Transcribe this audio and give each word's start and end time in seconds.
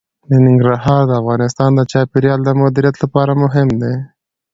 ننګرهار 0.45 1.01
د 1.07 1.11
افغانستان 1.21 1.69
د 1.75 1.81
چاپیریال 1.91 2.39
د 2.43 2.49
مدیریت 2.61 2.95
لپاره 3.03 3.31
مهم 3.43 3.67
دي. 3.81 3.93